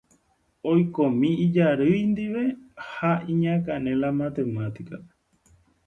[0.71, 2.43] oikómi ijarýi ndive
[2.91, 5.07] ha iñakãne la matemática-pe.